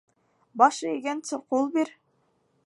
Баш 0.61 0.79
эйгәнсе, 0.93 1.39
ҡул 1.53 1.69
бир. 1.77 1.93